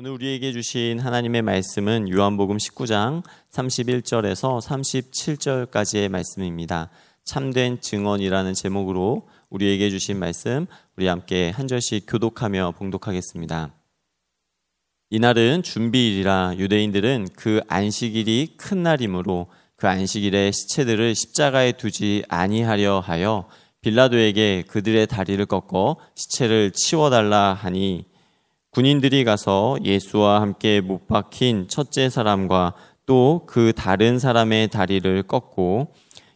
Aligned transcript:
오늘 0.00 0.12
우리에게 0.12 0.52
주신 0.52 1.00
하나님의 1.00 1.42
말씀은 1.42 2.08
요한복음 2.08 2.58
19장 2.58 3.24
31절에서 3.50 4.62
37절까지의 4.62 6.08
말씀입니다. 6.08 6.88
참된 7.24 7.80
증언이라는 7.80 8.54
제목으로 8.54 9.28
우리에게 9.50 9.90
주신 9.90 10.20
말씀 10.20 10.68
우리 10.96 11.08
함께 11.08 11.50
한 11.50 11.66
절씩 11.66 12.04
교독하며 12.06 12.74
봉독하겠습니다. 12.78 13.74
이날은 15.10 15.64
준비일이라 15.64 16.54
유대인들은 16.58 17.30
그 17.34 17.60
안식일이 17.66 18.54
큰 18.56 18.84
날이므로 18.84 19.48
그 19.74 19.88
안식일에 19.88 20.52
시체들을 20.52 21.16
십자가에 21.16 21.72
두지 21.72 22.22
아니하려 22.28 23.00
하여 23.00 23.48
빌라도에게 23.80 24.62
그들의 24.68 25.08
다리를 25.08 25.44
꺾어 25.46 25.96
시체를 26.14 26.70
치워달라 26.70 27.52
하니 27.52 28.04
군인들이 28.78 29.24
가서 29.24 29.76
예수와 29.82 30.40
함께 30.40 30.80
못 30.80 31.08
박힌 31.08 31.66
첫째 31.66 32.08
사람과 32.08 32.74
또 33.06 33.42
그 33.48 33.72
다른 33.74 34.20
사람의 34.20 34.68
다리를 34.68 35.24
꺾고 35.24 35.88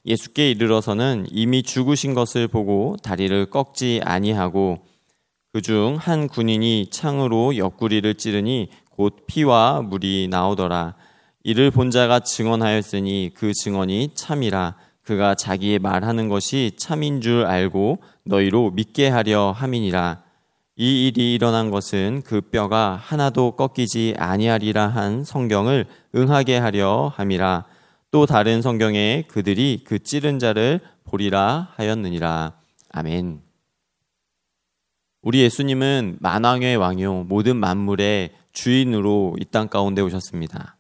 예수께 0.05 0.51
이르러서는 0.51 1.27
이미 1.31 1.63
죽으신 1.63 2.15
것을 2.15 2.49
보고 2.49 2.97
다리를 3.01 3.47
꺾지 3.47 4.01
아니하고 4.03 4.79
그중 5.53 5.99
한 6.01 6.27
군인이 6.27 6.89
창으로 6.91 7.57
옆구리를 7.59 8.13
찌르니 8.17 8.71
곧 8.91 9.19
피와 9.29 9.83
물이 9.83 10.27
나오더라. 10.29 10.97
이를 11.45 11.71
본 11.71 11.93
자가 11.93 12.19
증언하였으니 12.19 13.35
그 13.35 13.53
증언이 13.53 14.15
참이라. 14.17 14.75
그가 15.05 15.37
자기의 15.37 15.79
말하는 15.79 16.29
것이 16.29 16.73
참인 16.77 17.21
줄 17.21 17.45
알고 17.47 18.03
너희로 18.25 18.73
믿게 18.73 19.11
하려 19.11 19.53
함이니라. 19.53 20.32
이 20.77 21.07
일이 21.07 21.35
일어난 21.35 21.71
것은 21.71 22.23
그 22.25 22.41
뼈가 22.41 22.97
하나도 22.97 23.57
꺾이지 23.57 24.15
아니하리라 24.17 24.89
한 24.89 25.23
성경을 25.23 25.87
응하게 26.15 26.57
하려 26.59 27.13
함이라. 27.15 27.67
또 28.11 28.27
다른 28.27 28.63
성경에 28.63 29.25
그들이 29.29 29.85
그 29.85 29.99
찌른 29.99 30.39
자를 30.39 30.81
보리라 31.05 31.69
하였느니라. 31.77 32.55
아멘. 32.91 33.43
우리 35.23 35.41
예수님은 35.41 36.19
만왕의 36.21 36.77
왕이요 36.77 37.25
모든 37.25 37.57
만물의 37.57 38.33
주인으로 38.53 39.37
이 39.41 39.45
땅 39.45 39.69
가운데 39.69 40.01
오셨습니다. 40.03 40.77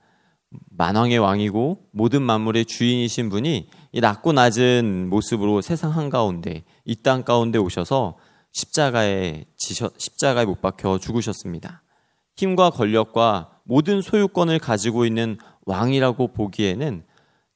만왕의 0.70 1.18
왕이고 1.18 1.88
모든 1.92 2.22
만물의 2.22 2.64
주인이신 2.64 3.28
분이 3.28 3.68
이 3.92 4.00
낮고 4.00 4.32
낮은 4.32 5.08
모습으로 5.10 5.60
세상 5.60 5.94
한가운데 5.94 6.64
이 6.86 6.96
땅 6.96 7.22
가운데 7.24 7.58
오셔서 7.58 8.16
십자가에 8.52 9.44
지셔, 9.56 9.90
십자가에 9.96 10.44
못 10.44 10.60
박혀 10.60 10.98
죽으셨습니다. 10.98 11.82
힘과 12.36 12.70
권력과 12.70 13.58
모든 13.64 14.00
소유권을 14.00 14.58
가지고 14.58 15.04
있는 15.06 15.38
왕이라고 15.66 16.28
보기에는 16.28 17.04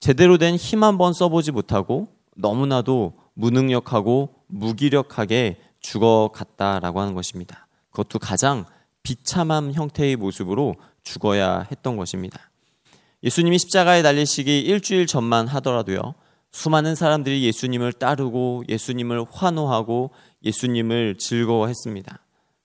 제대로 0.00 0.38
된 0.38 0.56
힘 0.56 0.82
한번 0.84 1.12
써보지 1.12 1.52
못하고 1.52 2.08
너무나도 2.36 3.14
무능력하고 3.34 4.34
무기력하게 4.46 5.58
죽어갔다라고 5.80 7.00
하는 7.00 7.14
것입니다. 7.14 7.66
그것도 7.90 8.18
가장 8.18 8.64
비참한 9.02 9.72
형태의 9.72 10.16
모습으로 10.16 10.74
죽어야 11.02 11.66
했던 11.70 11.96
것입니다. 11.96 12.50
예수님이 13.22 13.58
십자가에 13.58 14.02
달리시기 14.02 14.60
일주일 14.60 15.06
전만 15.06 15.46
하더라도요, 15.48 16.14
수많은 16.52 16.94
사람들이 16.94 17.44
예수님을 17.44 17.92
따르고 17.94 18.64
예수님을 18.68 19.26
환호하고 19.30 20.10
예수님을 20.46 21.16
즐거워했습니다. 21.18 22.18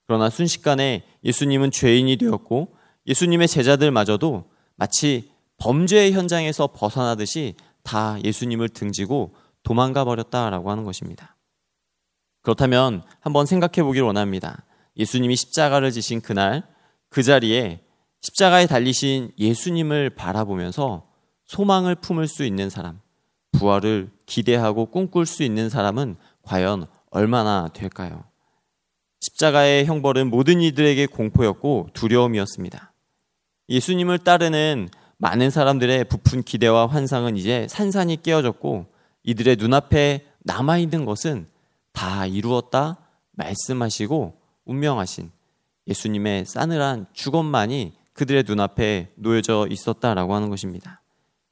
그러나 0.07 0.29
순식간에 0.29 1.03
예수님은 1.23 1.71
죄인이 1.71 2.15
되었고 2.17 2.75
예수님의 3.07 3.47
제자들마저도 3.47 4.45
마치 4.75 5.31
범죄의 5.57 6.13
현장에서 6.13 6.67
벗어나듯이 6.67 7.55
다 7.83 8.17
예수님을 8.23 8.69
등지고 8.69 9.35
도망가 9.63 10.05
버렸다라고 10.05 10.71
하는 10.71 10.83
것입니다. 10.83 11.35
그렇다면 12.41 13.03
한번 13.19 13.45
생각해 13.45 13.83
보길 13.83 14.01
원합니다. 14.01 14.65
예수님이 14.97 15.35
십자가를 15.35 15.91
지신 15.91 16.21
그날 16.21 16.63
그 17.09 17.23
자리에 17.23 17.81
십자가에 18.21 18.67
달리신 18.67 19.31
예수님을 19.37 20.11
바라보면서 20.11 21.07
소망을 21.45 21.95
품을 21.95 22.27
수 22.27 22.43
있는 22.43 22.69
사람, 22.69 23.01
부활을 23.51 24.11
기대하고 24.25 24.87
꿈꿀 24.87 25.25
수 25.25 25.43
있는 25.43 25.69
사람은 25.69 26.15
과연 26.43 26.87
얼마나 27.11 27.69
될까요? 27.73 28.23
십자가의 29.19 29.85
형벌은 29.85 30.29
모든 30.29 30.61
이들에게 30.61 31.05
공포였고 31.05 31.89
두려움이었습니다. 31.93 32.91
예수님을 33.69 34.19
따르는 34.19 34.89
많은 35.17 35.51
사람들의 35.51 36.05
부푼 36.05 36.41
기대와 36.41 36.87
환상은 36.87 37.37
이제 37.37 37.67
산산이 37.69 38.23
깨어졌고 38.23 38.87
이들의 39.23 39.57
눈앞에 39.57 40.25
남아있는 40.39 41.05
것은 41.05 41.47
다 41.93 42.25
이루었다 42.25 42.97
말씀하시고 43.33 44.37
운명하신 44.65 45.29
예수님의 45.87 46.45
싸늘한 46.45 47.05
죽음만이 47.13 47.93
그들의 48.13 48.43
눈앞에 48.47 49.11
놓여져 49.15 49.67
있었다라고 49.69 50.33
하는 50.33 50.49
것입니다. 50.49 51.01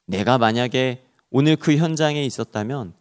내가 0.05 0.37
만약에 0.37 1.05
오늘 1.29 1.55
그 1.55 1.77
현장에 1.77 2.23
있었다면 2.23 2.93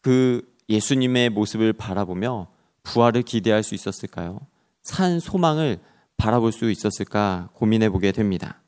그 0.00 0.51
예수님의 0.68 1.30
모습을 1.30 1.72
바라보며 1.72 2.48
부활을 2.82 3.22
기대할 3.22 3.62
수 3.62 3.74
있었을까요? 3.74 4.40
산 4.82 5.20
소망을 5.20 5.78
바라볼 6.16 6.52
수 6.52 6.70
있었을까 6.70 7.50
고민해 7.54 7.90
보게 7.90 8.12
됩니다. 8.12 8.60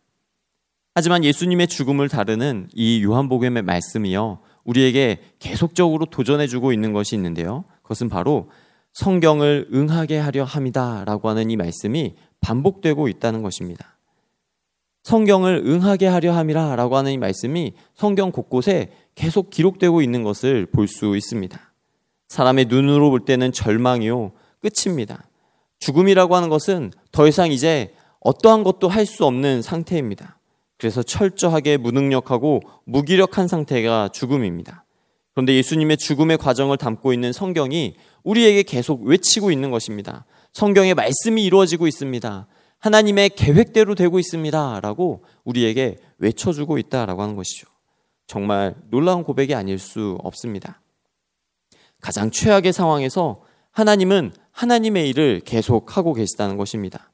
하지만 0.95 1.25
예수님의 1.25 1.67
죽음을 1.67 2.09
다루는 2.09 2.69
이 2.73 3.03
요한복음의 3.03 3.63
말씀이요. 3.63 4.39
우리에게 4.65 5.21
계속적으로 5.41 6.07
도전해 6.07 6.47
주고 6.47 6.73
있는 6.73 6.93
것이 6.93 7.17
있는데요. 7.17 7.65
그것은 7.83 8.09
바로 8.09 8.51
성경을 8.93 9.69
응하게 9.75 10.19
하려 10.19 10.45
합니다라고 10.45 11.29
하는 11.29 11.51
이 11.51 11.57
말씀이 11.57 12.15
반복되고 12.41 13.09
있다는 13.09 13.43
것입니다. 13.43 13.97
성경을 15.03 15.65
응하게 15.67 16.07
하려 16.07 16.33
함이라라고 16.33 16.97
하는 16.97 17.13
이 17.13 17.19
말씀이 17.19 17.75
성경 17.95 18.31
곳곳에 18.33 18.93
계속 19.15 19.51
기록되고 19.51 20.01
있는 20.01 20.23
것을 20.23 20.67
볼 20.67 20.87
수 20.87 21.17
있습니다. 21.17 21.74
사람의 22.29 22.67
눈으로 22.67 23.11
볼 23.11 23.25
때는 23.25 23.53
절망이요. 23.53 24.33
끝입니다. 24.61 25.25
죽음이라고 25.79 26.35
하는 26.37 26.49
것은 26.49 26.93
더 27.13 27.29
이상 27.29 27.53
이제 27.53 27.95
어떠한 28.21 28.65
것도 28.65 28.89
할 28.89 29.07
수 29.07 29.27
없는 29.27 29.63
상태입니다. 29.63 30.39
그래서 30.79 31.03
철저하게 31.03 31.77
무능력하고 31.77 32.63
무기력한 32.85 33.49
상태가 33.49 34.09
죽음입니다. 34.09 34.85
그런데 35.33 35.55
예수님의 35.55 35.97
죽음의 35.97 36.39
과정을 36.39 36.77
담고 36.77 37.13
있는 37.13 37.33
성경이 37.33 37.97
우리에게 38.23 38.63
계속 38.63 39.03
외치고 39.03 39.51
있는 39.51 39.71
것입니다. 39.71 40.25
성경의 40.53 40.95
말씀이 40.95 41.45
이루어지고 41.45 41.87
있습니다. 41.87 42.47
하나님의 42.79 43.31
계획대로 43.31 43.95
되고 43.95 44.19
있습니다. 44.19 44.81
라고 44.81 45.25
우리에게 45.45 45.97
외쳐주고 46.19 46.79
있다라고 46.79 47.23
하는 47.23 47.35
것이죠. 47.37 47.67
정말 48.27 48.75
놀라운 48.91 49.25
고백이 49.25 49.55
아닐 49.55 49.79
수 49.79 50.19
없습니다. 50.23 50.81
가장 52.05 52.31
최악의 52.31 52.75
상황에서 52.75 53.41
하나님은 53.71 54.33
하나님의 54.51 55.09
일을 55.09 55.41
계속하고 55.41 56.13
계시다는 56.13 56.59
것입니다. 56.59 57.11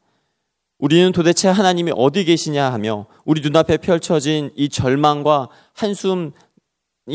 우리는 0.78 1.12
도대체 1.12 1.46
하나님이 1.46 1.92
어디 1.94 2.24
계시냐 2.24 2.72
하며 2.72 3.06
우리 3.24 3.40
눈앞에 3.40 3.76
펼쳐진 3.76 4.50
이 4.56 4.68
절망과 4.68 5.48
한숨이 5.74 6.32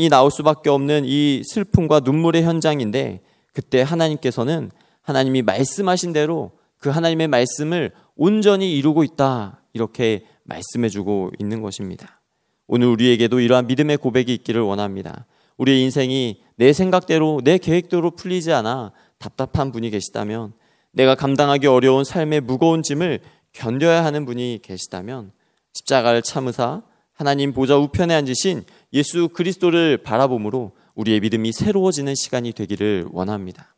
나올 0.08 0.30
수밖에 0.30 0.70
없는 0.70 1.02
이 1.04 1.42
슬픔과 1.44 2.00
눈물의 2.00 2.44
현장인데 2.44 3.20
그때 3.52 3.82
하나님께서는 3.82 4.70
하나님이 5.02 5.42
말씀하신 5.42 6.14
대로 6.14 6.52
그 6.78 6.88
하나님의 6.88 7.28
말씀을 7.28 7.92
온전히 8.14 8.72
이루고 8.72 9.04
있다. 9.04 9.60
이렇게 9.74 10.24
말씀해 10.44 10.88
주고 10.88 11.30
있는 11.38 11.60
것입니다. 11.60 12.22
오늘 12.68 12.86
우리에게도 12.86 13.38
이러한 13.40 13.66
믿음의 13.66 13.98
고백이 13.98 14.32
있기를 14.32 14.62
원합니다. 14.62 15.26
우리의 15.56 15.82
인생이 15.82 16.40
내 16.56 16.72
생각대로 16.72 17.40
내 17.42 17.58
계획대로 17.58 18.10
풀리지 18.10 18.52
않아 18.52 18.92
답답한 19.18 19.72
분이 19.72 19.90
계시다면 19.90 20.52
내가 20.92 21.14
감당하기 21.14 21.66
어려운 21.66 22.04
삶의 22.04 22.42
무거운 22.42 22.82
짐을 22.82 23.20
견뎌야 23.52 24.04
하는 24.04 24.24
분이 24.24 24.60
계시다면 24.62 25.32
십자가를 25.72 26.22
참으사 26.22 26.82
하나님 27.12 27.52
보좌 27.52 27.76
우편에 27.78 28.14
앉으신 28.14 28.64
예수 28.92 29.28
그리스도를 29.28 29.98
바라봄으로 29.98 30.72
우리의 30.94 31.20
믿음이 31.20 31.52
새로워지는 31.52 32.14
시간이 32.14 32.52
되기를 32.52 33.06
원합니다. 33.10 33.74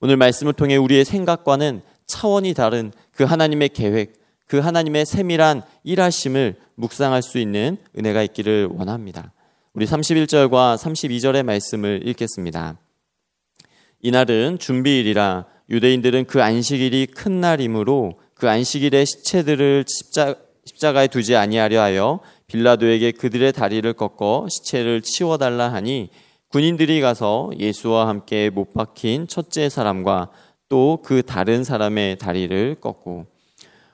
오늘 0.00 0.16
말씀을 0.16 0.52
통해 0.52 0.76
우리의 0.76 1.04
생각과는 1.04 1.82
차원이 2.06 2.54
다른 2.54 2.92
그 3.12 3.24
하나님의 3.24 3.70
계획, 3.70 4.14
그 4.46 4.58
하나님의 4.58 5.06
세밀한 5.06 5.62
일하심을 5.84 6.56
묵상할 6.74 7.22
수 7.22 7.38
있는 7.38 7.76
은혜가 7.96 8.22
있기를 8.22 8.68
원합니다. 8.72 9.32
우리 9.72 9.86
31절과 9.86 10.76
32절의 10.76 11.44
말씀을 11.44 12.06
읽겠습니다. 12.08 12.76
이날은 14.00 14.58
준비일이라 14.58 15.46
유대인들은 15.68 16.24
그 16.24 16.42
안식일이 16.42 17.06
큰 17.06 17.40
날이므로 17.40 18.18
그 18.34 18.48
안식일에 18.48 19.04
시체들을 19.04 19.84
십자, 19.86 20.34
십자가에 20.64 21.06
두지 21.06 21.36
아니하려 21.36 21.80
하여 21.80 22.18
빌라도에게 22.48 23.12
그들의 23.12 23.52
다리를 23.52 23.92
꺾어 23.92 24.48
시체를 24.50 25.02
치워달라 25.02 25.72
하니 25.72 26.10
군인들이 26.48 27.00
가서 27.00 27.50
예수와 27.56 28.08
함께 28.08 28.50
못 28.50 28.72
박힌 28.74 29.28
첫째 29.28 29.68
사람과 29.68 30.30
또 30.68 31.00
그 31.04 31.22
다른 31.22 31.62
사람의 31.62 32.18
다리를 32.18 32.76
꺾고 32.80 33.26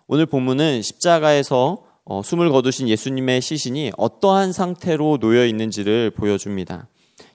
오늘 0.06 0.24
본문은 0.24 0.80
십자가에서 0.80 1.85
어, 2.08 2.22
숨을 2.22 2.50
거두신 2.50 2.88
예수님의 2.88 3.42
시신이 3.42 3.90
어떠한 3.96 4.52
상태로 4.52 5.18
놓여 5.18 5.44
있는지를 5.44 6.12
보여줍니다. 6.12 6.88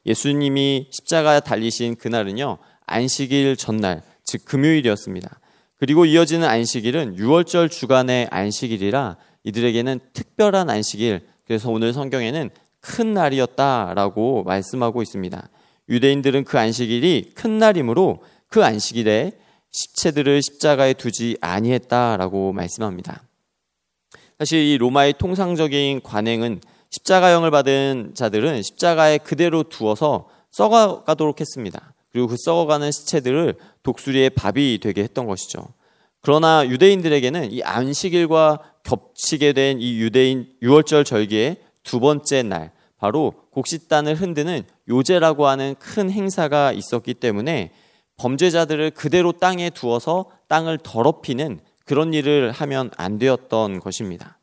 예수님이 0.05 0.87
십자가에 0.91 1.41
달리신 1.41 1.97
그날은요 1.97 2.57
안식일 2.87 3.57
전날 3.57 4.01
즉 4.23 4.45
금요일이었습니다. 4.45 5.39
그리고 5.77 6.05
이어지는 6.05 6.47
안식일은 6.47 7.17
6월절 7.17 7.69
주간의 7.69 8.29
안식일이라 8.31 9.17
이들에게는 9.43 9.99
특별한 10.13 10.69
안식일, 10.69 11.27
그래서 11.45 11.69
오늘 11.69 11.91
성경에는 11.91 12.49
큰 12.79 13.13
날이었다라고 13.13 14.43
말씀하고 14.43 15.01
있습니다. 15.01 15.49
유대인들은 15.89 16.45
그 16.45 16.57
안식일이 16.57 17.31
큰 17.35 17.57
날이므로 17.57 18.23
그 18.47 18.63
안식일에 18.63 19.33
십체들을 19.71 20.41
십자가에 20.41 20.93
두지 20.93 21.37
아니했다라고 21.41 22.53
말씀합니다. 22.53 23.23
사실 24.41 24.57
이 24.57 24.79
로마의 24.79 25.13
통상적인 25.19 26.01
관행은 26.01 26.61
십자가형을 26.89 27.51
받은 27.51 28.13
자들은 28.15 28.63
십자가에 28.63 29.19
그대로 29.19 29.61
두어서 29.61 30.29
썩어가도록 30.49 31.39
했습니다. 31.39 31.93
그리고 32.11 32.25
그 32.25 32.37
썩어가는 32.39 32.91
시체들을 32.91 33.53
독수리의 33.83 34.31
밥이 34.31 34.79
되게 34.81 35.03
했던 35.03 35.27
것이죠. 35.27 35.67
그러나 36.21 36.67
유대인들에게는 36.67 37.51
이 37.51 37.61
안식일과 37.61 38.61
겹치게 38.81 39.53
된 39.53 39.79
이 39.79 39.99
유대인 39.99 40.47
유월절 40.63 41.03
절기의 41.03 41.57
두 41.83 41.99
번째 41.99 42.41
날, 42.41 42.71
바로 42.97 43.35
곡식단을 43.51 44.15
흔드는 44.15 44.63
요제라고 44.89 45.45
하는 45.45 45.75
큰 45.77 46.09
행사가 46.09 46.71
있었기 46.71 47.13
때문에 47.13 47.69
범죄자들을 48.17 48.89
그대로 48.89 49.33
땅에 49.33 49.69
두어서 49.69 50.31
땅을 50.47 50.79
더럽히는 50.79 51.59
그런 51.91 52.13
일을 52.13 52.53
하면 52.53 52.89
안 52.95 53.19
되었던 53.19 53.81
것입니다. 53.81 54.39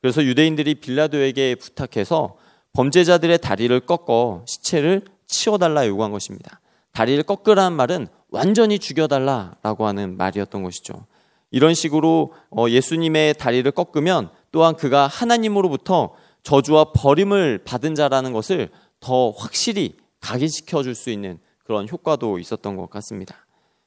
그래서 0.00 0.24
유대인들이 0.24 0.76
빌라도에게 0.76 1.56
부탁해서 1.56 2.38
범죄자들의 2.72 3.36
다리를 3.36 3.78
꺾어 3.80 4.44
시체를 4.46 5.02
치워달라 5.26 5.86
요구한 5.86 6.10
것입니다. 6.10 6.58
다리를 6.92 7.22
꺾으라는 7.24 7.76
말은 7.76 8.06
완전히 8.30 8.78
죽여달라라고 8.78 9.86
하는 9.86 10.16
말이었던 10.16 10.62
것이죠. 10.62 11.04
이런 11.50 11.74
식으로 11.74 12.32
어, 12.48 12.64
예수님의 12.66 13.34
다리를 13.34 13.70
꺾으면 13.72 14.30
또한 14.50 14.74
그가 14.74 15.06
하나님으로부터 15.06 16.14
저주와 16.44 16.92
버림을 16.94 17.64
받은 17.66 17.94
자라는 17.94 18.32
것을 18.32 18.70
더 19.00 19.32
확실히 19.32 19.98
각인시켜 20.20 20.82
줄 20.82 20.94
수 20.94 21.10
있는 21.10 21.40
그런 21.62 21.86
효과도 21.90 22.38
있었던 22.38 22.74
것 22.76 22.88
같습니다. 22.88 23.45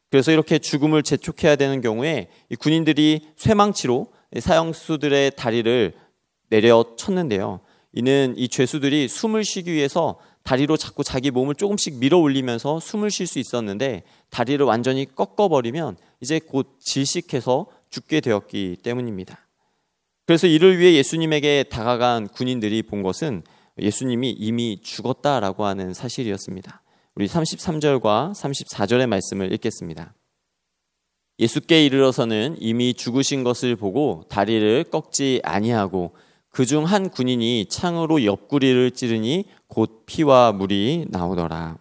그래서 0.10 0.32
이렇게 0.32 0.60
죽음을 0.60 1.04
재촉해야 1.04 1.56
되는 1.56 1.82
경우에 1.82 2.30
군인들이 2.60 3.28
쇠망치로 3.36 4.08
사형수들의 4.40 5.32
다리를 5.36 5.94
내려 6.50 6.96
쳤는데요. 6.98 7.60
이는 7.94 8.34
이 8.38 8.48
죄수들이 8.48 9.08
숨을 9.08 9.44
쉬기 9.44 9.72
위해서 9.72 10.20
다리로 10.44 10.78
자꾸 10.78 11.04
자기 11.04 11.32
몸을 11.32 11.56
조금씩 11.56 11.96
밀어 11.96 12.18
올리면서 12.18 12.80
숨을 12.80 13.12
쉴 13.12 13.28
수 13.28 13.40
있었는데 13.40 14.04
다리를 14.30 14.64
완전히 14.66 15.06
꺾어버리면 15.06 15.98
이제 16.22 16.40
곧 16.40 16.78
질식해서 16.80 17.68
죽게 17.90 18.22
되었기 18.22 18.78
때문입니다. 18.82 19.48
그래서 20.26 20.48
이를 20.48 20.78
위해 20.80 20.94
예수님에게 20.94 21.66
다가간 21.70 22.28
군인들이 22.28 22.84
본 22.84 23.02
것은 23.02 23.44
예수님이 23.80 24.32
이미 24.32 24.80
죽었다라고 24.82 25.66
하는 25.66 25.94
사실이었습니다. 25.94 26.82
우리 27.20 27.28
33절과 27.28 28.32
34절의 28.32 29.06
말씀을 29.08 29.52
읽겠습니다. 29.52 30.14
예수께 31.38 31.84
이르러서는 31.86 32.56
이미 32.62 32.94
죽으신 32.94 33.44
것을 33.44 33.76
보고 33.76 34.24
다리를 34.30 34.86
꺾지 34.86 35.42
아니하고 35.44 36.16
그중 36.50 36.86
한 36.86 37.10
군인이 37.10 37.66
창으로 37.66 38.24
옆구리를 38.24 38.92
찌르니 38.92 39.44
곧 39.68 40.04
피와 40.06 40.54
물이 40.54 41.08
나오더라. 41.10 41.78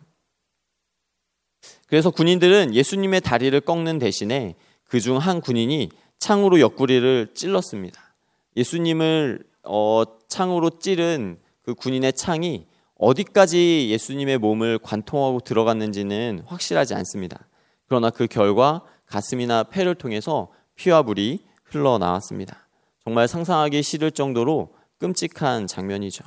그래서 1.87 2.11
군인들은 2.11 2.75
예수님의 2.75 3.21
다리를 3.21 3.61
꺾는 3.61 4.01
대신에 4.01 4.57
그중 4.89 5.19
한 5.19 5.41
군인이 5.41 5.91
창으로 6.19 6.59
옆구리를 6.59 7.29
찔렀습니다. 7.35 8.13
예수님을 8.57 9.45
어, 9.63 10.03
창으로 10.27 10.81
찌른 10.81 11.39
그 11.63 11.77
군인의 11.77 12.15
창이 12.15 12.67
어디까지 12.99 13.89
예수님의 13.91 14.39
몸을 14.39 14.79
관통하고 14.79 15.41
들어갔는지는 15.41 16.43
확실하지 16.47 16.95
않습니다. 16.95 17.47
그러나 17.87 18.11
그 18.11 18.27
결과 18.27 18.83
가슴이나 19.07 19.63
폐를 19.65 19.95
통해서 19.95 20.49
피와 20.75 21.03
물이 21.03 21.41
흘러나왔습니다. 21.65 22.69
정말 23.05 23.29
상상하기 23.29 23.83
싫을 23.83 24.11
정도로 24.11 24.75
끔찍한 24.99 25.67
장면이죠. 25.67 26.25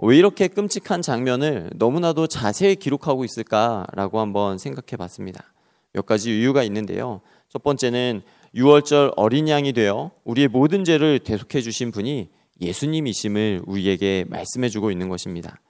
왜 0.00 0.16
이렇게 0.16 0.48
끔찍한 0.48 1.02
장면을 1.02 1.70
너무나도 1.76 2.26
자세히 2.26 2.76
기록하고 2.76 3.24
있을까라고 3.24 4.20
한번 4.20 4.58
생각해 4.58 4.96
봤습니다. 4.98 5.52
몇 5.92 6.04
가지 6.04 6.36
이유가 6.36 6.62
있는데요. 6.64 7.20
첫 7.48 7.62
번째는 7.62 8.22
6월절 8.54 9.12
어린 9.16 9.48
양이 9.48 9.72
되어 9.72 10.10
우리의 10.24 10.48
모든 10.48 10.84
죄를 10.84 11.20
대속해 11.20 11.60
주신 11.60 11.90
분이 11.90 12.30
예수님이심을 12.60 13.62
우리에게 13.66 14.24
말씀해 14.28 14.68
주고 14.68 14.90
있는 14.90 15.08
것입니다. 15.08 15.60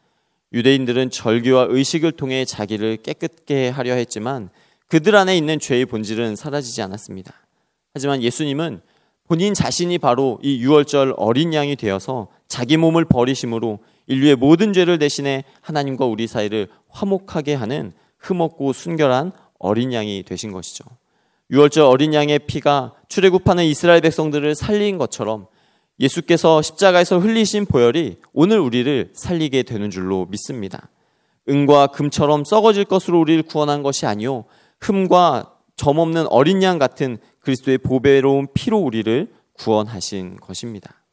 유대인들은 0.55 1.11
절기와 1.11 1.67
의식을 1.69 2.13
통해 2.13 2.45
자기를 2.45 2.99
깨끗게 2.99 3.69
하려 3.69 3.95
했지만 3.95 4.51
그들 4.87 5.17
안에 5.17 5.37
있는 5.37 5.59
죄의 5.59 5.87
본질은 5.87 6.37
사라지지 6.37 6.81
않았습니다. 6.81 7.35
하지만 7.93 8.23
예수님은 8.23 8.81
본인 9.27 9.53
자신이 9.53 9.99
바로 9.99 10.39
이 10.43 10.63
유월절 10.63 11.15
어린 11.17 11.53
양이 11.55 11.75
되어서 11.75 12.29
자기 12.47 12.77
몸을 12.77 13.05
버리심으로 13.05 13.81
인류의 14.07 14.37
모든 14.37 14.73
죄를 14.73 14.99
대신해 14.99 15.45
하나님과 15.61 16.05
우리 16.07 16.29
사이를 16.29 16.69
화목하게 16.89 17.55
하는 17.55 17.93
흠없고 18.19 18.73
순결한 18.73 19.33
어린 19.59 19.93
양이 19.93 20.23
되신 20.23 20.53
것이죠. 20.53 20.85
유월절 21.51 21.85
어린 21.85 22.15
양의 22.15 22.41
피가 22.41 22.95
출애굽하는 23.09 23.65
이스라엘 23.65 24.01
백성들을 24.03 24.55
살린 24.55 24.99
것처럼 24.99 25.47
예수께서 26.01 26.63
십자가에서 26.63 27.19
흘리신 27.19 27.67
보혈이 27.67 28.19
오늘 28.33 28.59
우리를 28.59 29.13
살리게 29.15 29.63
되는 29.63 29.91
줄로 29.91 30.27
믿습니다. 30.27 30.89
은과 31.49 31.89
금처럼 31.89 32.45
썩어질 32.45 32.85
것으로 32.85 33.21
우리를 33.21 33.43
구원한 33.45 33.83
것이 33.83 34.07
아니요 34.07 34.45
흠과 34.81 35.55
점없는 35.77 36.27
어린 36.29 36.63
양 36.63 36.79
같은 36.79 37.19
그리스도의 37.41 37.79
보배로운 37.79 38.49
피로 38.55 38.79
우리를 38.79 39.33
구원하신 39.55 40.37
것입니다. 40.37 41.05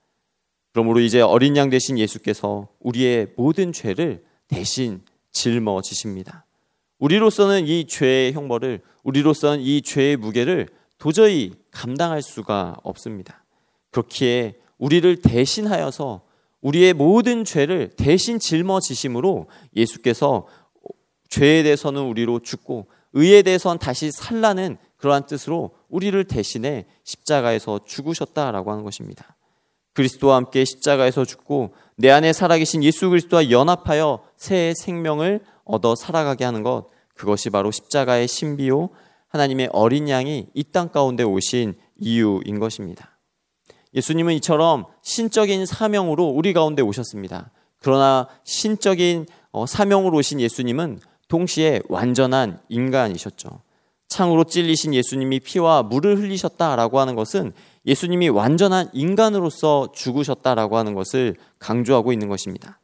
그러므로 0.74 1.00
이제 1.00 1.20
어린 1.20 1.58
양 1.58 1.70
대신 1.70 1.98
예수께서 1.98 2.70
우리의 2.80 3.34
모든 3.36 3.74
죄를 3.74 4.24
대신 4.48 5.02
짊어지십니다. 5.32 6.46
우리로서는 7.00 7.68
이 7.68 7.86
죄의 7.88 8.34
형벌을 8.34 8.82
우리로서는 9.04 9.62
이 9.62 9.82
죄의 9.82 10.18
무게를 10.18 10.68
도저히 10.98 11.54
감당할 11.72 12.22
수가 12.22 12.78
없습니다. 12.84 13.44
그렇기에 13.90 14.61
우리를 14.82 15.22
대신하여서 15.22 16.22
우리의 16.62 16.94
모든 16.94 17.46
죄를 17.46 17.92
대신 17.96 18.40
짊어지심으로 18.40 19.48
예수께서 19.76 20.48
죄에 21.30 21.64
대해서는 21.64 22.02
우리로 22.02 22.40
죽고 22.40 22.88
의에 23.14 23.42
대해서는 23.44 23.78
다시 23.78 24.12
살라는 24.12 24.78
그러한 24.98 25.26
뜻으로 25.28 25.72
우리를 25.90 26.22
대신해 26.26 26.86
십자가에서 27.04 27.80
죽으셨다라고 27.86 28.72
하는 28.72 28.84
것입니다. 28.84 29.36
그리스도와 29.94 30.36
함께 30.38 30.66
십자가에서 30.66 31.26
죽고 31.26 31.74
내 31.96 32.10
안에 32.10 32.34
살아계신 32.34 32.84
예수 32.84 33.10
그리스도와 33.10 33.50
연합하여 33.52 34.24
새 34.36 34.74
생명을 34.76 35.42
얻어 35.64 35.96
살아가게 35.96 36.44
하는 36.44 36.64
것 36.64 36.88
그것이 37.16 37.50
바로 37.50 37.72
십자가의 37.72 38.28
신비요 38.28 38.90
하나님의 39.30 39.70
어린 39.74 40.10
양이 40.10 40.48
이 40.54 40.64
땅 40.64 40.90
가운데 40.90 41.24
오신 41.24 41.76
이유인 41.98 42.60
것입니다. 42.60 43.11
예수님은 43.94 44.34
이처럼 44.36 44.86
신적인 45.02 45.66
사명으로 45.66 46.26
우리 46.26 46.54
가운데 46.54 46.82
오셨습니다. 46.82 47.52
그러나 47.80 48.28
신적인 48.44 49.26
어, 49.52 49.66
사명으로 49.66 50.18
오신 50.18 50.40
예수님은 50.40 51.00
동시에 51.28 51.82
완전한 51.90 52.60
인간이셨죠. 52.70 53.62
창으로 54.08 54.44
찔리신 54.44 54.94
예수님이 54.94 55.40
피와 55.40 55.84
물을 55.84 56.18
흘리셨다라고 56.18 57.00
하는 57.00 57.16
것은 57.16 57.54
예수님이 57.86 58.28
완전한 58.30 58.90
인간으로서 58.94 59.92
죽으셨다라고 59.94 60.78
하는 60.78 60.94
것을 60.94 61.36
강조하고 61.60 62.12
있는 62.12 62.28
것입니다. 62.28 62.80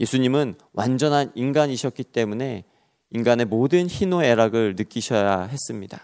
예수님은 0.00 0.54
완전한 0.72 1.30
인간이셨기 1.34 2.04
때문에 2.04 2.64
인간의 3.10 3.46
모든 3.46 3.86
희노애락을 3.86 4.74
느끼셔야 4.76 5.42
했습니다. 5.42 6.00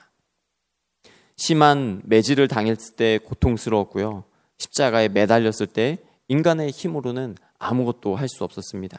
심한 1.36 2.02
매질을 2.04 2.48
당했을 2.48 2.96
때 2.96 3.18
고통스러웠고요. 3.24 4.24
십자가에 4.58 5.08
매달렸을 5.08 5.66
때 5.66 5.98
인간의 6.28 6.70
힘으로는 6.70 7.36
아무것도 7.58 8.16
할 8.16 8.28
수 8.28 8.44
없었습니다. 8.44 8.98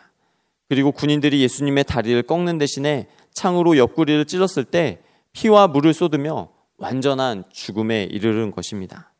그리고 0.67 0.91
군인들이 0.91 1.41
예수님의 1.41 1.83
다리를 1.85 2.21
꺾는 2.23 2.57
대신에 2.57 3.07
창으로 3.33 3.77
옆구리를 3.77 4.25
찔렀을 4.25 4.65
때 4.65 5.01
피와 5.31 5.67
물을 5.67 5.93
쏟으며 5.93 6.49
완전한 6.77 7.43
죽음에 7.51 8.03
이르는 8.03 8.51
것입니다. 8.51 9.11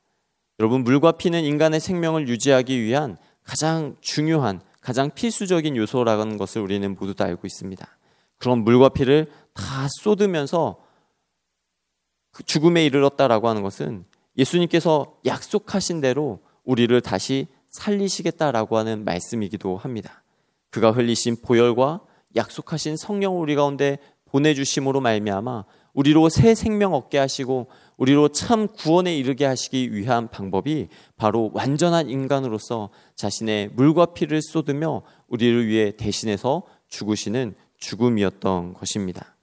여러분, 0.60 0.84
물과 0.84 1.14
피는 1.14 1.44
인간의 1.44 1.80
생명을 1.80 2.28
유지하기 2.28 2.82
위한 2.82 3.18
가장 3.44 3.96
중요한, 4.02 4.62
가장 4.82 5.10
필수적인 5.12 5.76
요소라는 5.76 6.38
것을 6.38 6.62
우리는 6.62 6.96
모두 6.96 7.14
다 7.14 7.26
알고 7.26 7.48
있습니다. 7.48 7.88
그런 8.38 8.64
물과 8.64 8.90
피를 8.90 9.32
다 9.54 9.88
쏟으면서 10.02 10.82
그 12.32 12.44
죽음에 12.44 12.86
이르렀다라고 12.86 13.50
하는 13.50 13.62
것은 13.62 14.06
예수님께서 14.40 15.18
약속하신 15.26 16.02
대로 16.02 16.40
우리를 16.64 17.00
다시 17.02 17.48
살리시겠다라고 17.68 18.78
하는 18.78 19.04
말씀이기도 19.04 19.78
합니다. 19.78 20.24
그가 20.72 20.92
흘리신 20.92 21.38
보혈과 21.42 22.02
약속하신 22.36 22.96
성령 22.98 23.42
우리 23.42 23.56
가운데 23.56 23.98
보내주심으로 24.26 25.02
말미암아 25.02 25.66
우리로 25.94 26.30
새 26.30 26.56
생명 26.56 26.94
얻게 26.94 27.18
하시고 27.18 27.68
우리로 27.98 28.30
참 28.30 28.68
구원에 28.68 29.18
이르게 29.18 29.46
하시기 29.46 29.94
위한 29.94 30.30
방법이 30.30 30.88
바로 31.18 31.52
완전한 31.54 32.10
인간으로서 32.10 32.90
자신의 33.16 33.72
물과 33.74 34.08
피를 34.14 34.42
쏟으며 34.42 35.02
우리를 35.28 35.68
위해 35.68 35.92
대신해서 35.92 36.64
죽으시는 36.88 37.56
죽음이었던 37.78 38.74
것입니다. 38.74 39.36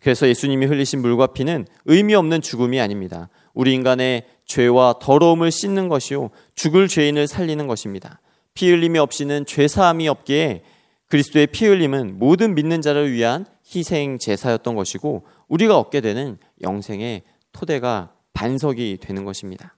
그래서 0.00 0.28
예수님이 0.28 0.66
흘리신 0.66 1.02
물과 1.02 1.28
피는 1.28 1.66
의미 1.84 2.14
없는 2.14 2.40
죽음이 2.40 2.80
아닙니다. 2.80 3.28
우리 3.52 3.74
인간의 3.74 4.24
죄와 4.48 4.94
더러움을 5.00 5.52
씻는 5.52 5.88
것이요 5.88 6.30
죽을 6.54 6.88
죄인을 6.88 7.28
살리는 7.28 7.66
것입니다. 7.66 8.20
피 8.54 8.70
흘림이 8.70 8.98
없이는 8.98 9.46
죄 9.46 9.68
사함이 9.68 10.08
없기에 10.08 10.64
그리스도의 11.06 11.46
피 11.48 11.66
흘림은 11.66 12.18
모든 12.18 12.54
믿는 12.54 12.82
자를 12.82 13.12
위한 13.12 13.46
희생 13.74 14.18
제사였던 14.18 14.74
것이고 14.74 15.24
우리가 15.48 15.78
얻게 15.78 16.00
되는 16.00 16.38
영생의 16.62 17.22
토대가 17.52 18.12
반석이 18.32 18.98
되는 19.00 19.24
것입니다. 19.24 19.76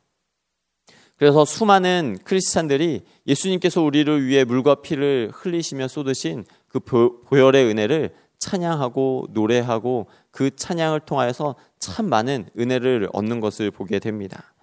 그래서 1.17 1.45
수많은 1.45 2.19
크리스찬들이 2.25 3.03
예수님께서 3.27 3.83
우리를 3.83 4.27
위해 4.27 4.45
물과 4.45 4.77
피를 4.77 5.31
흘리시며 5.35 5.89
쏟으신 5.89 6.45
그 6.69 6.81
보혈의 6.81 7.67
은혜를 7.67 8.15
찬양하고 8.39 9.27
노래하고 9.31 10.07
그 10.31 10.55
찬양을 10.57 11.01
통하여서 11.01 11.57
참 11.79 12.09
많은 12.09 12.49
은혜를 12.59 13.11
얻는 13.13 13.41
것을 13.41 13.71
보게 13.71 13.99
됩니다. 13.99 14.55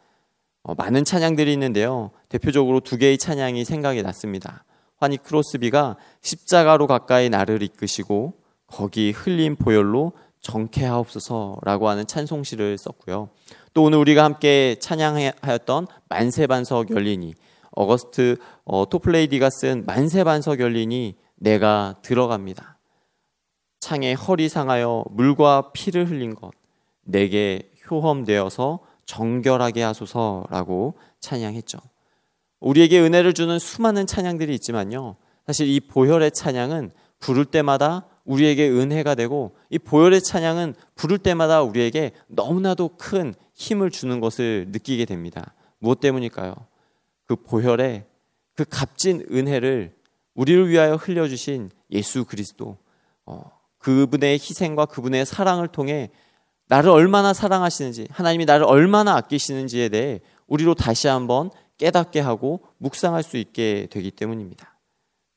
어, 0.67 0.75
많은 0.75 1.05
찬양들이 1.05 1.51
있는데요. 1.53 2.11
대표적으로 2.27 2.81
두 2.81 2.97
개의 2.97 3.17
찬양이 3.17 3.63
생각이 3.63 4.03
났습니다. 4.03 4.65
환희 4.97 5.17
크로스비가 5.17 5.95
십자가로 6.21 6.87
가까이 6.87 7.29
나를 7.29 7.63
이끄시고 7.63 8.33
거기 8.67 9.11
흘린 9.11 9.55
보혈로 9.55 10.11
정케하옵소서라고 10.41 11.87
하는 11.87 12.05
찬송시를 12.05 12.77
썼고요. 12.79 13.29
또 13.73 13.83
오늘 13.83 13.97
우리가 13.99 14.25
함께 14.25 14.75
찬양하였던 14.79 15.87
만세반석 16.09 16.91
열리니 16.91 17.33
어거스트 17.71 18.35
어, 18.65 18.89
토플레이디가 18.89 19.49
쓴 19.49 19.85
만세반석 19.85 20.59
열리니 20.59 21.15
내가 21.35 21.95
들어갑니다. 22.01 22.77
창에 23.79 24.13
허리 24.13 24.49
상하여 24.49 25.05
물과 25.11 25.71
피를 25.71 26.09
흘린 26.09 26.35
것 26.35 26.51
내게 27.05 27.71
효험되어서 27.89 28.79
정결하게 29.07 29.81
하소서라고 29.81 30.93
찬양했죠. 31.19 31.79
우리에게 32.59 32.99
은혜를 32.99 33.33
주는 33.33 33.57
수많은 33.57 34.05
찬양들이 34.05 34.53
있지만요. 34.55 35.15
사실 35.47 35.67
이 35.67 35.79
보혈의 35.79 36.31
찬양은 36.31 36.91
부를 37.19 37.45
때마다 37.45 38.05
우리에게 38.25 38.69
은혜가 38.69 39.15
되고 39.15 39.55
이 39.69 39.79
보혈의 39.79 40.21
찬양은 40.21 40.75
부를 40.95 41.17
때마다 41.17 41.63
우리에게 41.63 42.11
너무나도 42.27 42.97
큰 42.97 43.33
힘을 43.55 43.89
주는 43.89 44.19
것을 44.19 44.67
느끼게 44.69 45.05
됩니다. 45.05 45.55
무엇 45.79 45.99
때문일까요? 45.99 46.53
그 47.25 47.35
보혈의 47.35 48.05
그 48.55 48.65
값진 48.65 49.25
은혜를 49.31 49.95
우리를 50.35 50.69
위하여 50.69 50.95
흘려주신 50.95 51.71
예수 51.91 52.25
그리스도, 52.25 52.77
어, 53.25 53.51
그분의 53.79 54.33
희생과 54.33 54.85
그분의 54.85 55.25
사랑을 55.25 55.67
통해 55.67 56.11
나를 56.67 56.89
얼마나 56.89 57.33
사랑하시는지, 57.33 58.07
하나님이 58.11 58.45
나를 58.45 58.65
얼마나 58.65 59.15
아끼시는지에 59.15 59.89
대해 59.89 60.19
우리로 60.47 60.75
다시 60.75 61.07
한번 61.07 61.49
깨닫게 61.77 62.19
하고 62.19 62.61
묵상할 62.77 63.23
수 63.23 63.37
있게 63.37 63.87
되기 63.91 64.11
때문입니다. 64.11 64.77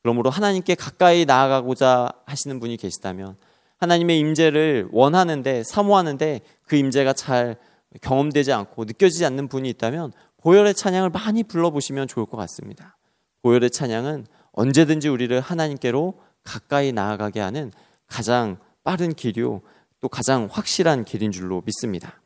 그러므로 0.01 0.29
하나님께 0.29 0.75
가까이 0.75 1.25
나아가고자 1.25 2.09
하시는 2.25 2.59
분이 2.59 2.77
계시다면 2.77 3.35
하나님의 3.77 4.19
임재를 4.19 4.89
원하는데 4.91 5.63
사모하는데 5.63 6.41
그 6.65 6.75
임재가 6.75 7.13
잘 7.13 7.57
경험되지 8.01 8.51
않고 8.53 8.85
느껴지지 8.85 9.25
않는 9.25 9.47
분이 9.47 9.69
있다면 9.69 10.13
보혈의 10.37 10.73
찬양을 10.73 11.09
많이 11.09 11.43
불러보시면 11.43 12.07
좋을 12.07 12.25
것 12.25 12.37
같습니다. 12.37 12.97
보혈의 13.43 13.69
찬양은 13.69 14.25
언제든지 14.53 15.07
우리를 15.09 15.39
하나님께로 15.39 16.19
가까이 16.43 16.91
나아가게 16.91 17.39
하는 17.39 17.71
가장 18.07 18.57
빠른 18.83 19.13
길이요 19.13 19.61
또 20.01 20.09
가장 20.09 20.47
확실한 20.51 21.05
길인 21.05 21.31
줄로 21.31 21.61
믿습니다. 21.65 22.21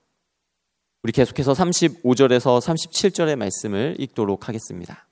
우리 1.03 1.12
계속해서 1.12 1.53
35절에서 1.53 2.60
37절의 2.60 3.36
말씀을 3.36 3.96
읽도록 4.00 4.48
하겠습니다. 4.48 5.08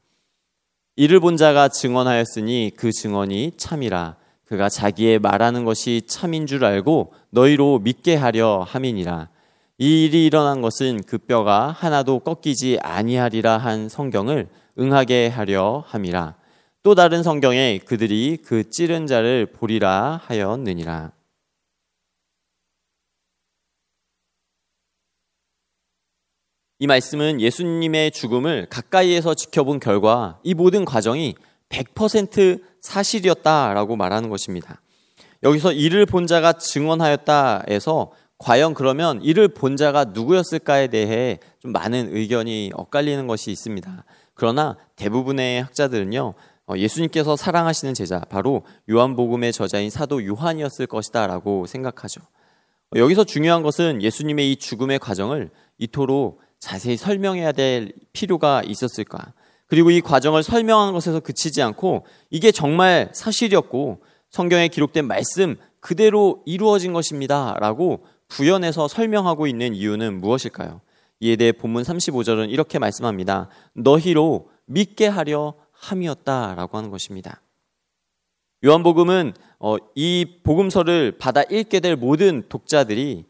이를 0.95 1.19
본 1.19 1.37
자가 1.37 1.67
증언하였으니 1.67 2.71
그 2.75 2.91
증언이 2.91 3.53
참이라 3.57 4.15
그가 4.45 4.69
자기의 4.69 5.19
말하는 5.19 5.65
것이 5.65 6.03
참인 6.07 6.47
줄 6.47 6.65
알고 6.65 7.13
너희로 7.31 7.79
믿게 7.79 8.15
하려 8.15 8.65
함이니라 8.67 9.29
이 9.79 10.05
일이 10.05 10.25
일어난 10.25 10.61
것은 10.61 11.01
그 11.07 11.17
뼈가 11.17 11.71
하나도 11.71 12.19
꺾이지 12.19 12.79
아니하리라 12.81 13.57
한 13.57 13.89
성경을 13.89 14.47
응하게 14.79 15.27
하려 15.29 15.83
함이라 15.87 16.35
또 16.83 16.95
다른 16.95 17.23
성경에 17.23 17.79
그들이 17.79 18.37
그 18.43 18.69
찌른 18.69 19.07
자를 19.07 19.47
보리라 19.47 20.21
하였느니라 20.23 21.11
이 26.83 26.85
말씀은 26.85 27.39
예수님의 27.39 28.11
죽음을 28.11 28.67
가까이에서 28.69 29.35
지켜본 29.35 29.79
결과 29.79 30.37
이 30.43 30.53
모든 30.53 30.83
과정이 30.83 31.33
100% 31.69 32.61
사실이었다라고 32.81 33.95
말하는 33.95 34.27
것입니다. 34.27 34.81
여기서 35.43 35.71
이를 35.71 36.05
본 36.05 36.27
자가 36.27 36.51
증언하였다 36.51 37.63
에서 37.67 38.11
과연 38.37 38.73
그러면 38.73 39.21
이를 39.21 39.47
본 39.47 39.77
자가 39.77 40.03
누구였을까에 40.03 40.87
대해 40.87 41.39
좀 41.59 41.71
많은 41.71 42.13
의견이 42.13 42.71
엇갈리는 42.73 43.27
것이 43.27 43.49
있습니다. 43.49 44.03
그러나 44.33 44.75
대부분의 44.97 45.63
학자들은요, 45.63 46.33
어, 46.67 46.73
예수님께서 46.75 47.37
사랑하시는 47.37 47.93
제자, 47.93 48.19
바로 48.27 48.65
요한복음의 48.89 49.53
저자인 49.53 49.89
사도 49.89 50.25
요한이었을 50.25 50.87
것이다 50.87 51.27
라고 51.27 51.65
생각하죠. 51.65 52.19
여기서 52.93 53.23
중요한 53.23 53.63
것은 53.63 54.01
예수님의 54.01 54.51
이 54.51 54.55
죽음의 54.57 54.99
과정을 54.99 55.49
이토록 55.77 56.41
자세히 56.63 56.95
설명해야 56.95 57.51
될 57.51 57.91
필요가 58.13 58.61
있었을까? 58.65 59.33
그리고 59.67 59.91
이 59.91 59.99
과정을 59.99 60.43
설명한 60.43 60.93
것에서 60.93 61.19
그치지 61.19 61.61
않고 61.61 62.05
이게 62.29 62.51
정말 62.51 63.09
사실이었고 63.13 64.01
성경에 64.29 64.69
기록된 64.69 65.05
말씀 65.05 65.57
그대로 65.81 66.41
이루어진 66.45 66.93
것입니다. 66.93 67.57
라고 67.59 68.05
부연해서 68.29 68.87
설명하고 68.87 69.45
있는 69.45 69.75
이유는 69.75 70.21
무엇일까요? 70.21 70.79
이에 71.19 71.35
대해 71.35 71.51
본문 71.51 71.83
35절은 71.83 72.49
이렇게 72.49 72.79
말씀합니다. 72.79 73.49
너희로 73.73 74.49
믿게 74.65 75.07
하려 75.07 75.55
함이었다. 75.73 76.55
라고 76.55 76.77
하는 76.77 76.91
것입니다. 76.91 77.41
요한복음은 78.63 79.33
어, 79.59 79.75
이 79.95 80.39
복음서를 80.43 81.17
받아 81.17 81.43
읽게 81.43 81.81
될 81.81 81.97
모든 81.97 82.47
독자들이 82.47 83.25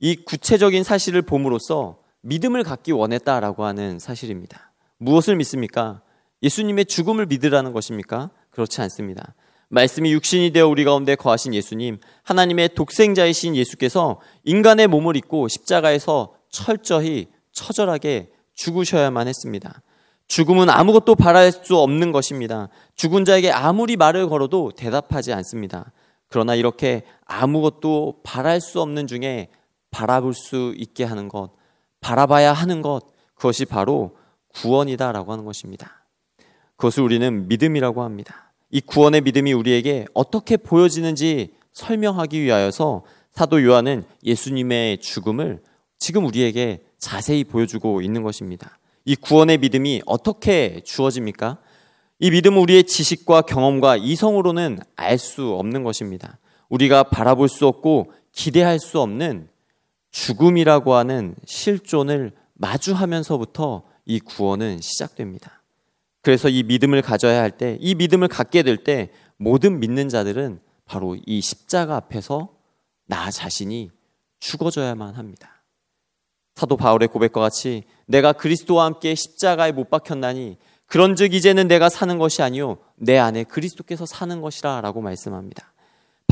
이 0.00 0.16
구체적인 0.16 0.84
사실을 0.84 1.22
봄으로써 1.22 2.03
믿음을 2.24 2.62
갖기 2.62 2.92
원했다라고 2.92 3.64
하는 3.64 3.98
사실입니다. 3.98 4.72
무엇을 4.96 5.36
믿습니까? 5.36 6.00
예수님의 6.42 6.86
죽음을 6.86 7.26
믿으라는 7.26 7.72
것입니까? 7.72 8.30
그렇지 8.50 8.80
않습니다. 8.80 9.34
말씀이 9.68 10.10
육신이 10.12 10.52
되어 10.52 10.66
우리 10.66 10.84
가운데 10.84 11.16
거하신 11.16 11.52
예수님, 11.52 11.98
하나님의 12.22 12.70
독생자이신 12.74 13.56
예수께서 13.56 14.20
인간의 14.44 14.86
몸을 14.86 15.16
입고 15.16 15.48
십자가에서 15.48 16.34
철저히 16.48 17.26
처절하게 17.52 18.30
죽으셔야만 18.54 19.28
했습니다. 19.28 19.82
죽음은 20.26 20.70
아무것도 20.70 21.16
바랄 21.16 21.52
수 21.52 21.76
없는 21.76 22.10
것입니다. 22.10 22.68
죽은 22.94 23.26
자에게 23.26 23.50
아무리 23.50 23.96
말을 23.96 24.28
걸어도 24.28 24.70
대답하지 24.74 25.34
않습니다. 25.34 25.92
그러나 26.28 26.54
이렇게 26.54 27.02
아무것도 27.26 28.20
바랄 28.22 28.62
수 28.62 28.80
없는 28.80 29.06
중에 29.06 29.48
바라볼 29.90 30.32
수 30.32 30.72
있게 30.78 31.04
하는 31.04 31.28
것, 31.28 31.50
바라봐야 32.04 32.52
하는 32.52 32.82
것, 32.82 33.00
그것이 33.34 33.64
바로 33.64 34.14
구원이다라고 34.52 35.32
하는 35.32 35.46
것입니다. 35.46 36.04
그것을 36.76 37.02
우리는 37.02 37.48
믿음이라고 37.48 38.02
합니다. 38.02 38.52
이 38.70 38.82
구원의 38.82 39.22
믿음이 39.22 39.54
우리에게 39.54 40.04
어떻게 40.12 40.58
보여지는지 40.58 41.54
설명하기 41.72 42.42
위하여서 42.42 43.04
사도 43.32 43.64
요한은 43.64 44.04
예수님의 44.22 44.98
죽음을 44.98 45.62
지금 45.98 46.26
우리에게 46.26 46.84
자세히 46.98 47.42
보여주고 47.42 48.02
있는 48.02 48.22
것입니다. 48.22 48.78
이 49.06 49.16
구원의 49.16 49.58
믿음이 49.58 50.02
어떻게 50.04 50.82
주어집니까? 50.84 51.56
이 52.18 52.30
믿음은 52.30 52.60
우리의 52.60 52.84
지식과 52.84 53.42
경험과 53.42 53.96
이성으로는 53.96 54.78
알 54.96 55.18
수 55.18 55.54
없는 55.54 55.84
것입니다. 55.84 56.38
우리가 56.68 57.04
바라볼 57.04 57.48
수 57.48 57.66
없고 57.66 58.12
기대할 58.32 58.78
수 58.78 59.00
없는 59.00 59.48
죽음이라고 60.14 60.94
하는 60.94 61.34
실존을 61.44 62.32
마주하면서부터 62.54 63.82
이 64.06 64.20
구원은 64.20 64.80
시작됩니다. 64.80 65.60
그래서 66.22 66.48
이 66.48 66.62
믿음을 66.62 67.02
가져야 67.02 67.42
할 67.42 67.50
때, 67.50 67.76
이 67.80 67.96
믿음을 67.96 68.28
갖게 68.28 68.62
될 68.62 68.84
때 68.84 69.10
모든 69.36 69.80
믿는 69.80 70.08
자들은 70.08 70.60
바로 70.84 71.16
이 71.26 71.40
십자가 71.40 71.96
앞에서 71.96 72.54
나 73.06 73.30
자신이 73.32 73.90
죽어져야만 74.38 75.14
합니다. 75.14 75.64
사도 76.54 76.76
바울의 76.76 77.08
고백과 77.08 77.40
같이 77.40 77.82
내가 78.06 78.32
그리스도와 78.32 78.84
함께 78.84 79.16
십자가에 79.16 79.72
못 79.72 79.90
박혔나니 79.90 80.58
그런즉 80.86 81.34
이제는 81.34 81.66
내가 81.66 81.88
사는 81.88 82.16
것이 82.18 82.40
아니요 82.42 82.78
내 82.94 83.18
안에 83.18 83.42
그리스도께서 83.42 84.06
사는 84.06 84.40
것이라라고 84.40 85.00
말씀합니다. 85.00 85.73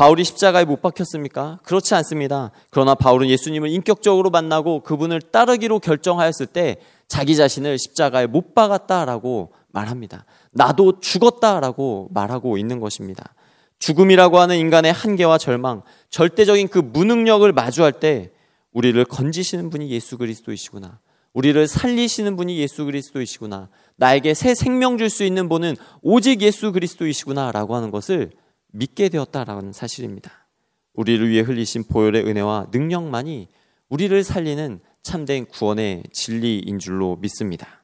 바울이 0.02 0.24
십자가에 0.24 0.64
못 0.64 0.82
박혔습니까? 0.82 1.60
그렇지 1.62 1.94
않습니다. 1.94 2.50
그러나 2.70 2.96
바울은 2.96 3.28
예수님을 3.28 3.68
인격적으로 3.68 4.30
만나고 4.30 4.80
그분을 4.80 5.20
따르기로 5.22 5.78
결정하였을 5.78 6.46
때 6.46 6.78
자기 7.06 7.36
자신을 7.36 7.78
십자가에 7.78 8.26
못 8.26 8.52
박았다라고 8.52 9.52
말합니다. 9.68 10.24
나도 10.50 10.98
죽었다라고 10.98 12.08
말하고 12.10 12.58
있는 12.58 12.80
것입니다. 12.80 13.32
죽음이라고 13.78 14.40
하는 14.40 14.56
인간의 14.56 14.92
한계와 14.92 15.38
절망, 15.38 15.82
절대적인 16.10 16.66
그 16.66 16.80
무능력을 16.80 17.52
마주할 17.52 17.92
때 17.92 18.32
우리를 18.72 19.04
건지시는 19.04 19.70
분이 19.70 19.88
예수 19.90 20.18
그리스도이시구나. 20.18 20.98
우리를 21.32 21.68
살리시는 21.68 22.34
분이 22.34 22.58
예수 22.58 22.84
그리스도이시구나. 22.86 23.68
나에게 23.94 24.34
새 24.34 24.56
생명 24.56 24.98
줄 24.98 25.10
수 25.10 25.22
있는 25.22 25.48
분은 25.48 25.76
오직 26.02 26.42
예수 26.42 26.72
그리스도이시구나라고 26.72 27.76
하는 27.76 27.92
것을 27.92 28.32
믿게 28.72 29.08
되었다라는 29.08 29.72
사실입니다. 29.72 30.48
우리를 30.94 31.28
위해 31.28 31.42
흘리신 31.42 31.84
보혈의 31.84 32.26
은혜와 32.26 32.68
능력만이 32.72 33.48
우리를 33.88 34.24
살리는 34.24 34.80
참된 35.02 35.46
구원의 35.46 36.04
진리인 36.12 36.78
줄로 36.78 37.16
믿습니다. 37.16 37.82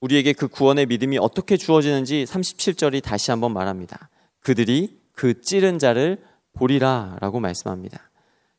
우리에게 0.00 0.32
그 0.32 0.48
구원의 0.48 0.86
믿음이 0.86 1.18
어떻게 1.18 1.56
주어지는지 1.56 2.24
37절이 2.28 3.02
다시 3.02 3.30
한번 3.30 3.52
말합니다. 3.52 4.10
그들이 4.40 5.00
그 5.12 5.40
찌른 5.40 5.78
자를 5.78 6.22
보리라 6.52 7.16
라고 7.20 7.40
말씀합니다. 7.40 8.10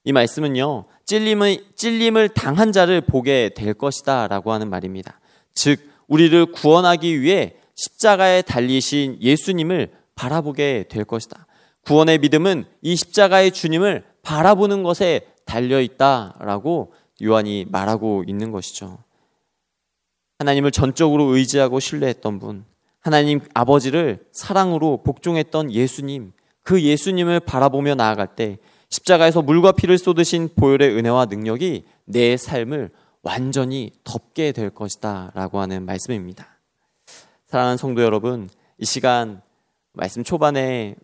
이 0.04 0.12
말씀은요, 0.12 0.86
찔림을, 1.06 1.76
찔림을 1.76 2.30
당한 2.30 2.72
자를 2.72 3.02
보게 3.02 3.50
될 3.56 3.74
것이다 3.74 4.28
라고 4.28 4.52
하는 4.52 4.70
말입니다. 4.70 5.20
즉, 5.54 5.82
우리를 6.08 6.52
구원하기 6.54 7.22
위해 7.22 7.58
십자가에 7.78 8.42
달리신 8.42 9.20
예수님을 9.22 9.92
바라보게 10.16 10.86
될 10.90 11.06
것이다. 11.06 11.48
구원의 11.86 12.18
믿음은 12.20 12.66
이 12.82 12.96
십자가의 12.96 13.52
주님을 13.52 14.04
바라보는 14.24 14.84
것에 14.84 15.22
달려 15.46 15.80
있다라고 15.80 16.92
요한이 17.24 17.68
말하고 17.70 18.26
있는 18.28 18.52
것이죠. 18.52 18.98
하나님을 20.40 20.72
전적으로 20.72 21.36
의지하고 21.36 21.80
신뢰했던 21.80 22.40
분, 22.40 22.66
하나님 23.00 23.40
아버지를 23.54 24.20
사랑으로 24.34 25.02
복종했던 25.04 25.72
예수님, 25.72 26.34
그 26.62 26.82
예수님을 26.82 27.40
바라보며 27.40 27.96
나아갈 27.96 28.36
때 28.36 28.58
십자가에서 28.90 29.42
물과 29.42 29.72
피를 29.72 29.98
쏟으신 29.98 30.50
보혈의 30.56 30.96
은혜와 30.98 31.26
능력이 31.26 31.86
내 32.06 32.38
삶을 32.38 32.92
완전히 33.24 33.92
덮게 34.04 34.52
될 34.52 34.70
것이다 34.70 35.32
라고 35.34 35.60
하는 35.60 35.86
말씀입니다. 35.86 36.57
사랑하는 37.48 37.78
성도 37.78 38.02
여러분, 38.02 38.50
이 38.78 38.84
시간 38.84 39.42
말씀 39.94 40.22
초반에 40.22 40.98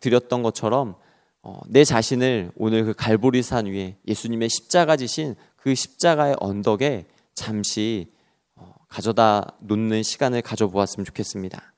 드렸던 0.00 0.42
것처럼 0.42 0.96
어, 1.42 1.60
내 1.68 1.84
자신을 1.84 2.52
오늘 2.56 2.86
그 2.86 2.94
갈보리산 2.94 3.66
위에 3.66 3.98
예수님의 4.06 4.48
십자가 4.48 4.96
지신 4.96 5.34
그 5.56 5.74
십자가의 5.74 6.36
언덕에 6.40 7.04
잠시 7.34 8.10
어, 8.54 8.74
가져다 8.88 9.58
놓는 9.60 10.02
시간을 10.02 10.40
가져보았으면 10.40 11.04
좋겠습니다. 11.04 11.74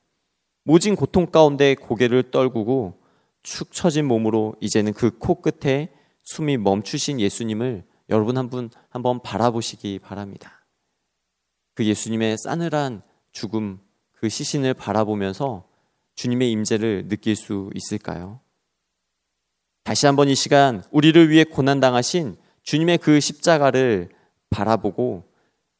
모진 0.62 0.94
고통 0.94 1.26
가운데 1.26 1.74
고개를 1.74 2.30
떨구고 2.30 3.02
축 3.42 3.72
처진 3.72 4.06
몸으로 4.06 4.54
이제는 4.60 4.92
그 4.92 5.18
코끝에 5.18 5.92
숨이 6.22 6.58
멈추신 6.58 7.18
예수님을 7.18 7.84
여러분 8.10 8.36
한 8.36 8.50
분 8.50 8.70
한번 8.88 9.20
바라보시기 9.20 9.98
바랍니다. 9.98 10.64
그 11.74 11.84
예수님의 11.84 12.38
싸늘한 12.38 13.02
죽음, 13.32 13.80
그 14.16 14.28
시신을 14.28 14.74
바라보면서 14.74 15.64
주님의 16.14 16.50
임재를 16.50 17.08
느낄 17.08 17.36
수 17.36 17.70
있을까요? 17.74 18.40
다시 19.84 20.06
한번 20.06 20.28
이 20.28 20.34
시간 20.34 20.82
우리를 20.90 21.30
위해 21.30 21.44
고난 21.44 21.78
당하신 21.78 22.36
주님의 22.62 22.98
그 22.98 23.20
십자가를 23.20 24.08
바라보고 24.50 25.24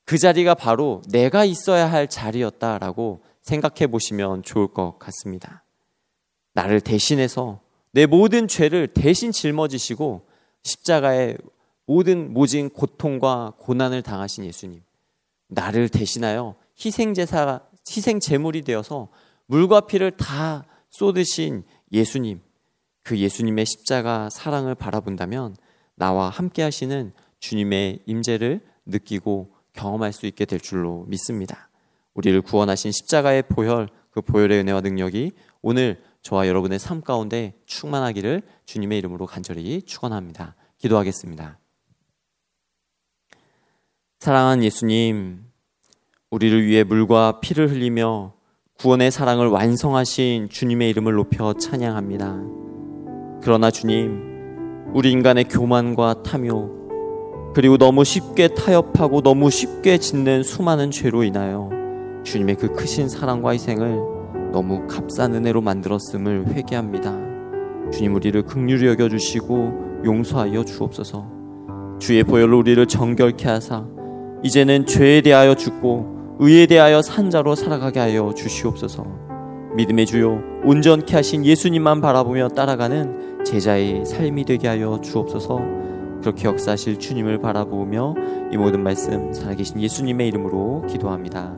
그 0.05 0.19
자리가 0.19 0.55
바로 0.55 1.03
내가 1.11 1.45
있어야 1.45 1.91
할 1.91 2.07
자리였다라고 2.09 3.23
생각해 3.43 3.89
보시면 3.89 4.43
좋을 4.45 4.69
것 4.69 4.99
같습니다. 4.99 5.65
나를 6.53 6.81
대신해서 6.81 7.61
내 7.91 8.07
모든 8.07 8.47
죄를 8.47 8.89
대신 8.89 9.33
짊어지시고 9.33 10.27
십자가에 10.63 11.37
모든 11.87 12.33
모진 12.33 12.69
고통과 12.69 13.55
고난을 13.59 14.03
당하신 14.03 14.45
예수님. 14.45 14.83
나를 15.49 15.89
대신하여 15.89 16.55
희생제사 16.79 17.61
희생 17.89 18.21
제물이 18.21 18.63
되어서 18.63 19.09
물과 19.47 19.83
피를 19.83 20.17
다 20.17 20.65
쏟으신 20.91 21.65
예수님, 21.93 22.41
그 23.03 23.19
예수님의 23.19 23.67
십자가 23.67 24.29
사랑을 24.31 24.75
바라본다면 24.75 25.57
나와 25.95 26.29
함께 26.29 26.63
하시는 26.63 27.13
주님의 27.39 28.01
임재를 28.07 28.61
느끼고 28.87 29.55
경험할 29.73 30.13
수 30.13 30.27
있게 30.27 30.45
될 30.45 30.59
줄로 30.59 31.05
믿습니다. 31.09 31.69
우리를 32.15 32.41
구원하신 32.43 32.93
십자가의 32.93 33.43
보혈, 33.43 33.89
그 34.11 34.23
보혈의 34.23 34.61
은혜와 34.61 34.81
능력이 34.81 35.33
오늘 35.63 36.03
저와 36.23 36.49
여러분의 36.49 36.79
삶 36.79 37.03
가운데 37.03 37.55
충만하기를 37.67 38.43
주님의 38.65 38.99
이름으로 38.99 39.27
간절히 39.27 39.83
축원합니다. 39.83 40.57
기도하겠습니다. 40.79 41.59
사랑하는 44.19 44.65
예수님, 44.65 45.46
우리를 46.31 46.67
위해 46.67 46.83
물과 46.83 47.39
피를 47.41 47.71
흘리며 47.71 48.33
구원의 48.79 49.13
사랑을 49.13 49.47
완성하신 49.47 50.49
주님의 50.49 50.91
이름을 50.91 51.15
높여 51.15 51.53
찬양합니다. 51.53 52.41
그러나 53.43 53.71
주님, 53.71 54.91
우리 54.93 55.13
인간의 55.13 55.45
교만과 55.45 56.25
탐욕, 56.25 57.53
그리고 57.55 57.79
너무 57.79 58.03
쉽게 58.03 58.49
타협하고 58.49 59.23
너무 59.23 59.51
쉽게 59.51 59.99
짓는 59.99 60.43
수많은 60.43 60.91
죄로 60.91 61.23
인하여 61.23 61.71
주님의 62.25 62.57
그 62.57 62.73
크신 62.73 63.09
사랑과 63.09 63.51
희생을 63.51 64.51
너무 64.53 64.85
값싼 64.89 65.33
은혜로 65.33 65.61
만들었음을 65.61 66.49
회개합니다. 66.49 67.91
주님 67.93 68.17
우리를 68.17 68.43
극률히 68.43 68.89
여겨 68.89 69.09
주시고 69.11 70.03
용서하여 70.05 70.65
주옵소서. 70.65 71.25
주의 72.01 72.25
보혈로 72.25 72.59
우리를 72.59 72.85
정결케 72.87 73.49
하사 73.49 73.87
이제는 74.43 74.87
죄에 74.87 75.21
대하여 75.23 75.55
죽고 75.55 76.16
의에 76.39 76.67
대하여 76.67 77.01
산자로 77.01 77.55
살아가게 77.55 77.99
하여 77.99 78.33
주시옵소서. 78.35 79.07
믿음의 79.75 80.07
주요 80.07 80.43
온전케 80.65 81.15
하신 81.15 81.45
예수님만 81.45 82.01
바라보며 82.01 82.49
따라가는 82.49 83.45
제자의 83.45 84.05
삶이 84.05 84.45
되게 84.45 84.69
하여 84.69 85.01
주옵소서. 85.03 85.61
그렇게 86.21 86.49
역사하실 86.49 86.99
주님을 86.99 87.39
바라보며 87.39 88.15
이 88.53 88.57
모든 88.57 88.83
말씀 88.83 89.33
살아계신 89.33 89.81
예수님의 89.81 90.29
이름으로 90.29 90.85
기도합니다. 90.89 91.55